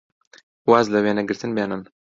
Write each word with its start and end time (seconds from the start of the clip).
واز 0.69 0.85
لە 0.93 0.99
وێنەگرتن 1.03 1.51
بێنن! 1.57 1.81